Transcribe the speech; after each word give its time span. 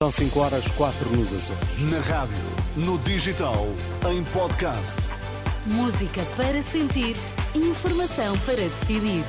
São 0.00 0.12
5 0.12 0.38
horas 0.38 0.64
4 0.76 1.10
nos 1.10 1.34
Açores. 1.34 1.80
Na 1.90 1.98
rádio, 1.98 2.36
no 2.76 2.98
digital, 2.98 3.66
em 4.08 4.22
podcast. 4.26 4.96
Música 5.66 6.24
para 6.36 6.62
sentir, 6.62 7.16
informação 7.52 8.38
para 8.46 8.54
decidir. 8.54 9.24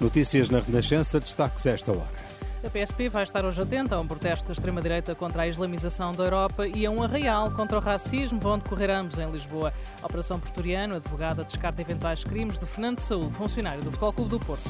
Notícias 0.00 0.48
na 0.48 0.60
Renascença, 0.60 1.18
destaques 1.18 1.66
esta 1.66 1.90
hora. 1.90 2.29
A 2.62 2.68
PSP 2.68 3.08
vai 3.08 3.22
estar 3.22 3.42
hoje 3.42 3.62
atenta 3.62 3.94
a 3.96 4.00
um 4.00 4.06
protesto 4.06 4.48
da 4.48 4.52
extrema-direita 4.52 5.14
contra 5.14 5.42
a 5.42 5.48
islamização 5.48 6.12
da 6.12 6.24
Europa 6.24 6.66
e 6.66 6.84
a 6.84 6.90
um 6.90 7.02
arraial 7.02 7.50
contra 7.52 7.78
o 7.78 7.80
racismo. 7.80 8.38
Vão 8.38 8.58
decorrer 8.58 8.90
ambos 8.90 9.16
em 9.18 9.30
Lisboa. 9.30 9.72
A 10.02 10.06
Operação 10.06 10.38
Portoriano, 10.38 10.94
advogada, 10.94 11.42
descarta 11.42 11.80
eventuais 11.80 12.22
crimes 12.22 12.58
de 12.58 12.66
Fernando 12.66 12.98
Saúl, 12.98 13.30
funcionário 13.30 13.82
do 13.82 13.90
Futebol 13.90 14.12
Clube 14.12 14.30
do 14.30 14.40
Porto. 14.40 14.68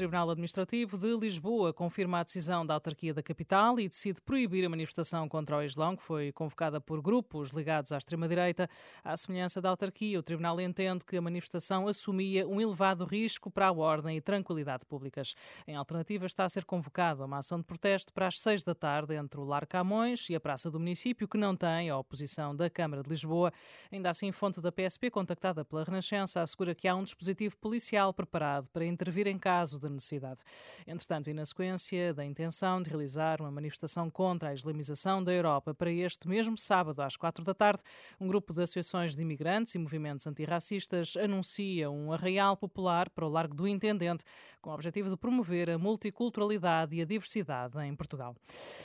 Tribunal 0.00 0.30
Administrativo 0.30 0.96
de 0.96 1.14
Lisboa 1.14 1.74
confirma 1.74 2.20
a 2.20 2.22
decisão 2.22 2.64
da 2.64 2.72
autarquia 2.72 3.12
da 3.12 3.22
capital 3.22 3.78
e 3.78 3.86
decide 3.86 4.18
proibir 4.22 4.64
a 4.64 4.68
manifestação 4.70 5.28
contra 5.28 5.58
o 5.58 5.62
Islão, 5.62 5.94
que 5.94 6.02
foi 6.02 6.32
convocada 6.32 6.80
por 6.80 7.02
grupos 7.02 7.50
ligados 7.50 7.92
à 7.92 7.98
extrema-direita. 7.98 8.66
À 9.04 9.14
semelhança 9.14 9.60
da 9.60 9.68
autarquia, 9.68 10.18
o 10.18 10.22
Tribunal 10.22 10.58
entende 10.58 11.04
que 11.04 11.18
a 11.18 11.20
manifestação 11.20 11.86
assumia 11.86 12.48
um 12.48 12.58
elevado 12.58 13.04
risco 13.04 13.50
para 13.50 13.66
a 13.66 13.72
ordem 13.72 14.16
e 14.16 14.22
tranquilidade 14.22 14.86
públicas. 14.86 15.34
Em 15.68 15.76
alternativa, 15.76 16.24
está 16.24 16.46
a 16.46 16.48
ser 16.48 16.64
convocada 16.64 17.26
uma 17.26 17.36
ação 17.36 17.58
de 17.58 17.64
protesto 17.64 18.10
para 18.10 18.26
as 18.26 18.40
seis 18.40 18.62
da 18.62 18.74
tarde 18.74 19.14
entre 19.14 19.38
o 19.38 19.44
Lar 19.44 19.66
Camões 19.66 20.30
e 20.30 20.34
a 20.34 20.40
Praça 20.40 20.70
do 20.70 20.80
Município, 20.80 21.28
que 21.28 21.36
não 21.36 21.54
tem 21.54 21.90
a 21.90 21.98
oposição 21.98 22.56
da 22.56 22.70
Câmara 22.70 23.02
de 23.02 23.10
Lisboa. 23.10 23.52
Ainda 23.92 24.08
assim, 24.08 24.32
fonte 24.32 24.62
da 24.62 24.72
PSP, 24.72 25.10
contactada 25.10 25.62
pela 25.62 25.84
Renascença, 25.84 26.40
assegura 26.40 26.74
que 26.74 26.88
há 26.88 26.94
um 26.94 27.04
dispositivo 27.04 27.58
policial 27.58 28.14
preparado 28.14 28.66
para 28.70 28.86
intervir 28.86 29.26
em 29.26 29.38
caso 29.38 29.78
de 29.78 29.89
necessidade. 29.90 30.40
Entretanto, 30.86 31.30
e 31.30 31.34
na 31.34 31.44
sequência 31.44 32.14
da 32.14 32.24
intenção 32.24 32.82
de 32.82 32.90
realizar 32.90 33.40
uma 33.40 33.50
manifestação 33.50 34.10
contra 34.10 34.50
a 34.50 34.54
islamização 34.54 35.22
da 35.22 35.32
Europa 35.32 35.74
para 35.74 35.90
este 35.90 36.28
mesmo 36.28 36.56
sábado 36.56 37.00
às 37.02 37.16
quatro 37.16 37.44
da 37.44 37.54
tarde, 37.54 37.82
um 38.20 38.26
grupo 38.26 38.52
de 38.52 38.62
associações 38.62 39.14
de 39.14 39.22
imigrantes 39.22 39.74
e 39.74 39.78
movimentos 39.78 40.26
antirracistas 40.26 41.16
anuncia 41.16 41.90
um 41.90 42.12
arraial 42.12 42.56
popular 42.56 43.10
para 43.10 43.26
o 43.26 43.28
Largo 43.28 43.54
do 43.54 43.66
Intendente, 43.66 44.24
com 44.60 44.70
o 44.70 44.74
objetivo 44.74 45.08
de 45.08 45.16
promover 45.16 45.70
a 45.70 45.78
multiculturalidade 45.78 46.96
e 46.96 47.02
a 47.02 47.04
diversidade 47.04 47.78
em 47.78 47.94
Portugal. 47.94 48.34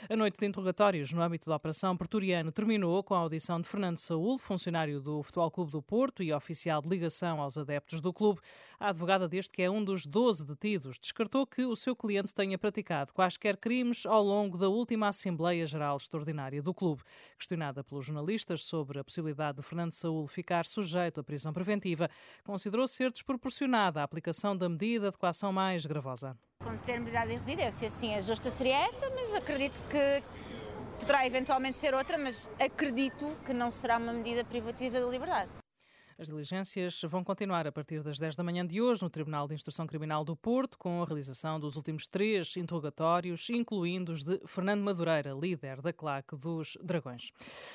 A 0.08 0.16
noite 0.16 0.38
de 0.38 0.46
interrogatórios 0.46 1.12
no 1.12 1.22
âmbito 1.22 1.48
da 1.48 1.56
Operação 1.56 1.96
Pretoriano 1.96 2.52
terminou 2.52 3.02
com 3.02 3.14
a 3.14 3.18
audição 3.18 3.60
de 3.60 3.68
Fernando 3.68 3.98
Saúl, 3.98 4.38
funcionário 4.38 5.00
do 5.00 5.22
Futebol 5.22 5.50
Clube 5.50 5.70
do 5.72 5.82
Porto 5.82 6.22
e 6.22 6.32
oficial 6.32 6.80
de 6.80 6.88
ligação 6.88 7.40
aos 7.40 7.58
adeptos 7.58 8.00
do 8.00 8.12
clube. 8.12 8.40
A 8.78 8.90
advogada 8.90 9.28
deste 9.28 9.52
que 9.52 9.62
é 9.62 9.70
um 9.70 9.82
dos 9.82 10.06
12 10.06 10.46
detidos 10.46 10.85
descartou 10.90 11.44
que 11.46 11.64
o 11.64 11.74
seu 11.74 11.96
cliente 11.96 12.32
tenha 12.32 12.56
praticado 12.56 13.12
quaisquer 13.12 13.56
crimes 13.56 14.06
ao 14.06 14.22
longo 14.22 14.56
da 14.56 14.68
última 14.68 15.08
Assembleia 15.08 15.66
Geral 15.66 15.96
Extraordinária 15.96 16.62
do 16.62 16.72
clube. 16.72 17.02
Questionada 17.36 17.82
pelos 17.82 18.06
jornalistas 18.06 18.62
sobre 18.62 19.00
a 19.00 19.04
possibilidade 19.04 19.58
de 19.58 19.64
Fernando 19.64 19.92
Saúl 19.92 20.26
ficar 20.26 20.64
sujeito 20.64 21.20
à 21.20 21.24
prisão 21.24 21.52
preventiva, 21.52 22.08
considerou 22.44 22.86
ser 22.86 23.10
desproporcionada 23.10 24.00
a 24.00 24.04
aplicação 24.04 24.56
da 24.56 24.68
medida 24.68 25.10
de 25.10 25.18
coação 25.18 25.52
mais 25.52 25.84
gravosa. 25.84 26.38
Com 26.62 26.70
determinada 26.70 27.32
em 27.32 27.36
residência, 27.36 27.90
sim, 27.90 28.14
a 28.14 28.20
justa 28.20 28.50
seria 28.50 28.86
essa, 28.86 29.10
mas 29.10 29.34
acredito 29.34 29.82
que 29.88 30.22
poderá 31.00 31.26
eventualmente 31.26 31.76
ser 31.76 31.94
outra, 31.94 32.16
mas 32.16 32.48
acredito 32.58 33.36
que 33.44 33.52
não 33.52 33.70
será 33.70 33.98
uma 33.98 34.12
medida 34.12 34.44
privativa 34.44 35.00
da 35.00 35.06
liberdade. 35.06 35.50
As 36.18 36.28
diligências 36.28 37.02
vão 37.02 37.22
continuar 37.22 37.66
a 37.66 37.72
partir 37.72 38.02
das 38.02 38.18
10 38.18 38.36
da 38.36 38.42
manhã 38.42 38.66
de 38.66 38.80
hoje 38.80 39.02
no 39.02 39.10
Tribunal 39.10 39.46
de 39.46 39.54
Instrução 39.54 39.86
Criminal 39.86 40.24
do 40.24 40.34
Porto, 40.34 40.78
com 40.78 41.02
a 41.02 41.04
realização 41.04 41.60
dos 41.60 41.76
últimos 41.76 42.06
três 42.06 42.56
interrogatórios, 42.56 43.50
incluindo 43.50 44.12
os 44.12 44.24
de 44.24 44.40
Fernando 44.46 44.80
Madureira, 44.80 45.34
líder 45.34 45.82
da 45.82 45.92
claque 45.92 46.34
dos 46.34 46.78
Dragões. 46.82 47.32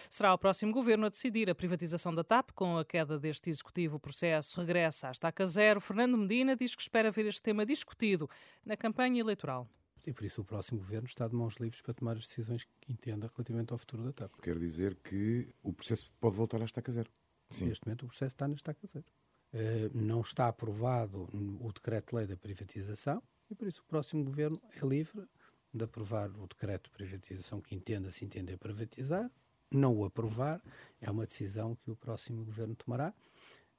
Será 0.10 0.34
o 0.34 0.40
próximo 0.40 0.74
governo 0.74 1.06
a 1.06 1.10
decidir 1.10 1.52
a 1.52 1.56
privatização 1.56 2.16
da 2.16 2.24
TAP. 2.24 2.50
Com 2.56 2.80
a 2.80 2.84
queda 2.84 3.20
deste 3.20 3.52
executivo, 3.52 3.98
o 3.98 4.00
processo 4.00 4.60
regressa 4.60 5.10
à 5.10 5.12
estaca 5.12 5.46
zero. 5.46 5.80
Fernando 5.80 6.18
Medina 6.18 6.56
diz 6.56 6.74
que 6.74 6.82
espera 6.82 7.12
ver 7.12 7.28
este 7.28 7.44
tema 7.44 7.64
discutido 7.64 8.28
na 8.66 8.76
campanha 8.76 9.22
eleitoral. 9.22 9.70
E 10.04 10.12
por 10.12 10.26
isso 10.26 10.42
o 10.42 10.44
próximo 10.44 10.80
governo 10.80 11.06
está 11.06 11.28
de 11.28 11.36
mãos 11.36 11.58
livres 11.60 11.80
para 11.84 11.94
tomar 11.94 12.14
as 12.14 12.26
decisões 12.26 12.66
que 12.80 12.92
entenda 12.92 13.30
relativamente 13.36 13.72
ao 13.72 13.78
futuro 13.78 14.04
da 14.04 14.12
TAP. 14.12 14.32
Quer 14.42 14.58
dizer 14.58 14.96
que 14.96 15.54
o 15.62 15.72
processo 15.72 16.12
pode 16.20 16.36
voltar 16.36 16.60
à 16.60 16.66
estaca 16.66 16.92
zero. 16.92 17.12
Sim. 17.52 17.68
Neste 17.68 17.86
momento 17.86 18.04
o 18.04 18.08
processo 18.08 18.34
está 18.34 18.48
na 18.48 18.56
estaca 18.56 18.88
zero. 18.88 19.06
Uh, 19.54 19.92
não 19.94 20.22
está 20.22 20.48
aprovado 20.48 21.30
o 21.60 21.72
decreto-lei 21.74 22.26
da 22.26 22.38
privatização 22.38 23.22
e 23.50 23.56
por 23.56 23.68
isso 23.68 23.82
o 23.82 23.86
próximo 23.86 24.24
governo 24.24 24.62
é 24.82 24.86
livre 24.86 25.28
de 25.74 25.84
aprovar 25.84 26.30
o 26.32 26.48
decreto 26.48 26.86
de 26.86 26.92
privatização 26.92 27.62
que 27.62 27.76
entenda 27.76 28.12
se 28.12 28.26
entender 28.26 28.58
privatizar. 28.58 29.30
Não 29.70 29.96
o 29.96 30.06
aprovar 30.06 30.62
é 31.00 31.10
uma 31.10 31.26
decisão 31.26 31.76
que 31.76 31.92
o 31.92 31.96
próximo 31.96 32.44
governo 32.44 32.76
tomará. 32.76 33.14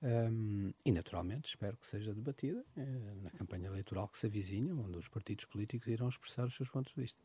Um, 0.02 0.72
e, 0.84 0.90
naturalmente, 0.90 1.48
espero 1.48 1.76
que 1.76 1.86
seja 1.86 2.12
debatida 2.12 2.64
eh, 2.76 3.14
na 3.22 3.30
campanha 3.30 3.68
eleitoral 3.68 4.08
que 4.08 4.18
se 4.18 4.26
avizinha, 4.26 4.74
onde 4.74 4.98
os 4.98 5.06
partidos 5.06 5.44
políticos 5.44 5.86
irão 5.86 6.08
expressar 6.08 6.44
os 6.44 6.56
seus 6.56 6.68
pontos 6.68 6.92
de 6.92 7.00
vista. 7.00 7.20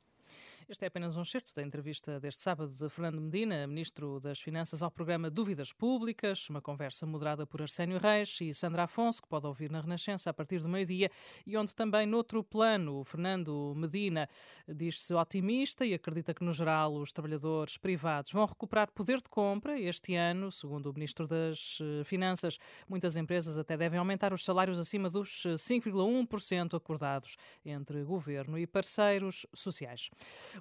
Este 0.70 0.84
é 0.84 0.90
apenas 0.90 1.16
um 1.16 1.24
certo 1.24 1.56
da 1.56 1.64
entrevista 1.64 2.20
deste 2.20 2.42
sábado 2.42 2.70
de 2.70 2.90
Fernando 2.90 3.22
Medina, 3.22 3.66
Ministro 3.66 4.20
das 4.20 4.42
Finanças, 4.42 4.84
ao 4.84 4.92
programa 4.92 5.30
Dúvidas 5.30 5.72
Públicas, 5.72 6.50
uma 6.50 6.62
conversa 6.62 7.06
moderada 7.06 7.48
por 7.48 7.62
Arsénio 7.62 7.98
Reis 7.98 8.42
e 8.42 8.54
Sandra 8.54 8.84
Afonso, 8.84 9.22
que 9.22 9.30
pode 9.30 9.48
ouvir 9.48 9.72
na 9.72 9.80
Renascença 9.80 10.30
a 10.30 10.34
partir 10.34 10.62
do 10.62 10.68
meio-dia, 10.68 11.10
e 11.46 11.56
onde 11.56 11.74
também, 11.74 12.06
noutro 12.06 12.44
plano, 12.44 13.02
Fernando 13.06 13.74
Medina 13.78 14.28
diz-se 14.68 15.14
otimista 15.14 15.86
e 15.86 15.94
acredita 15.94 16.34
que, 16.34 16.44
no 16.44 16.52
geral, 16.52 16.96
os 16.96 17.14
trabalhadores 17.14 17.78
privados 17.78 18.34
vão 18.34 18.46
recuperar 18.46 18.92
poder 18.92 19.22
de 19.22 19.30
compra 19.30 19.80
este 19.80 20.16
ano, 20.16 20.52
segundo 20.52 20.90
o 20.90 20.94
Ministro 20.94 21.26
das 21.26 21.80
eh, 21.82 22.04
Finanças. 22.04 22.58
Muitas 22.90 23.16
empresas 23.16 23.58
até 23.58 23.78
devem 23.78 24.00
aumentar 24.00 24.34
os 24.34 24.44
salários 24.44 24.80
acima 24.80 25.10
dos 25.10 25.44
5,1% 25.46 26.74
eh, 26.74 26.76
acordados 26.76 27.38
entre 27.64 28.04
governo 28.04 28.60
e 28.60 28.68
parceiros 28.68 29.48
sociais. 29.54 30.10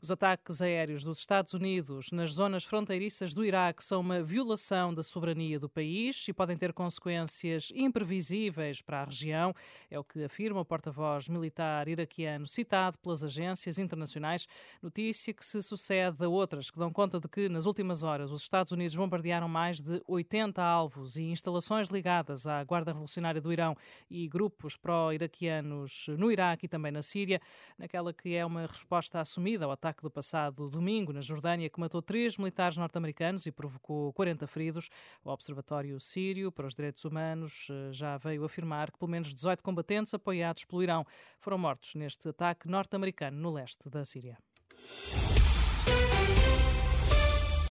Os 0.03 0.11
ataques 0.11 0.61
aéreos 0.61 1.03
dos 1.03 1.21
Estados 1.21 1.55
Unidos 1.55 2.11
nas 2.13 2.33
zonas 2.33 2.65
fronteiriças 2.65 3.33
do 3.33 3.45
Iraque 3.45 3.83
são 3.83 4.01
uma 4.01 4.23
violação 4.23 4.93
da 4.93 5.03
soberania 5.03 5.59
do 5.59 5.71
país 5.71 6.29
e 6.29 6.35
podem 6.35 6.57
ter 6.57 6.73
consequências 6.73 7.73
imprevisíveis 7.75 8.83
para 8.83 9.01
a 9.01 9.05
região, 9.05 9.55
é 9.91 9.99
o 9.99 10.05
que 10.05 10.23
afirma 10.25 10.61
o 10.61 10.65
porta-voz 10.65 11.29
militar 11.29 11.89
iraquiano 11.89 12.47
citado 12.47 12.99
pelas 12.99 13.25
agências 13.25 13.79
internacionais. 13.79 14.47
Notícia 14.83 15.33
que 15.33 15.45
se 15.45 15.63
sucede 15.63 16.23
a 16.23 16.29
outras 16.29 16.71
que 16.71 16.79
dão 16.79 16.93
conta 16.93 17.19
de 17.19 17.29
que, 17.29 17.49
nas 17.49 17.65
últimas 17.65 18.03
horas, 18.03 18.31
os 18.31 18.43
Estados 18.43 18.73
Unidos 18.73 18.97
bombardearam 18.97 19.49
mais 19.49 19.81
de 19.81 20.03
80 20.07 20.63
alvos 20.63 21.17
e 21.17 21.23
instalações 21.23 21.89
ligadas 21.89 22.47
à 22.47 22.63
Guarda 22.65 22.93
Revolucionária 22.93 23.41
do 23.41 23.53
Irão 23.53 23.75
e 24.11 24.29
grupos 24.29 24.77
pró-iraquianos 24.77 26.09
no 26.19 26.31
Iraque 26.31 26.67
e 26.67 26.69
também 26.69 26.93
na 26.93 27.03
Síria, 27.03 27.41
naquela 27.79 28.13
que 28.13 28.35
é 28.35 28.45
uma 28.45 28.67
resposta 28.67 29.21
assumida 29.21 29.65
ao 29.65 29.71
ataque 29.71 29.86
do 30.03 30.11
passado 30.11 30.69
domingo 30.69 31.13
na 31.13 31.21
Jordânia, 31.21 31.69
que 31.69 31.79
matou 31.79 32.03
três 32.03 32.37
militares 32.37 32.77
norte-americanos 32.77 33.47
e 33.47 33.53
provocou 33.53 34.13
40 34.13 34.47
feridos. 34.47 34.89
O 35.25 35.31
Observatório 35.31 35.99
Sírio 36.01 36.51
para 36.51 36.67
os 36.67 36.75
Direitos 36.75 37.05
Humanos 37.05 37.69
eh, 37.71 37.93
já 37.93 38.17
veio 38.17 38.45
afirmar 38.45 38.91
que 38.91 38.99
pelo 38.99 39.11
menos 39.11 39.35
18 39.35 39.63
combatentes 39.63 40.15
apoiados 40.15 40.65
pelo 40.65 40.83
Irão 40.83 41.05
foram 41.39 41.59
mortos 41.59 41.95
neste 41.95 42.29
ataque 42.29 42.69
norte-americano 42.69 43.39
no 43.39 43.53
leste 43.53 43.89
da 43.89 44.05
Síria. 44.05 44.37